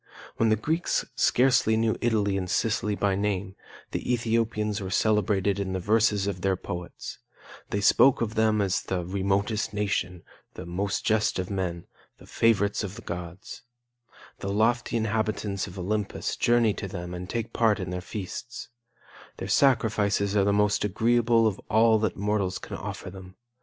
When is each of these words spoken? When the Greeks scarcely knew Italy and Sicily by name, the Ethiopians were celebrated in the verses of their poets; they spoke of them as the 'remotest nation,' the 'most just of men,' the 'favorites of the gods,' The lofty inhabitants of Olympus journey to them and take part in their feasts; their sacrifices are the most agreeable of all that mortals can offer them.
When 0.37 0.49
the 0.49 0.55
Greeks 0.55 1.05
scarcely 1.15 1.77
knew 1.77 1.95
Italy 2.01 2.35
and 2.35 2.49
Sicily 2.49 2.95
by 2.95 3.13
name, 3.13 3.55
the 3.91 4.11
Ethiopians 4.11 4.81
were 4.81 4.89
celebrated 4.89 5.59
in 5.59 5.73
the 5.73 5.79
verses 5.79 6.25
of 6.25 6.41
their 6.41 6.55
poets; 6.55 7.19
they 7.69 7.81
spoke 7.81 8.19
of 8.19 8.33
them 8.33 8.61
as 8.61 8.81
the 8.81 9.05
'remotest 9.05 9.75
nation,' 9.75 10.23
the 10.55 10.65
'most 10.65 11.05
just 11.05 11.37
of 11.37 11.51
men,' 11.51 11.85
the 12.17 12.25
'favorites 12.25 12.83
of 12.83 12.95
the 12.95 13.03
gods,' 13.03 13.61
The 14.39 14.51
lofty 14.51 14.97
inhabitants 14.97 15.67
of 15.67 15.77
Olympus 15.77 16.35
journey 16.35 16.73
to 16.81 16.87
them 16.87 17.13
and 17.13 17.29
take 17.29 17.53
part 17.53 17.79
in 17.79 17.91
their 17.91 18.01
feasts; 18.01 18.69
their 19.37 19.47
sacrifices 19.47 20.35
are 20.35 20.43
the 20.43 20.51
most 20.51 20.83
agreeable 20.83 21.45
of 21.45 21.61
all 21.69 21.99
that 21.99 22.17
mortals 22.17 22.57
can 22.57 22.75
offer 22.75 23.11
them. 23.11 23.35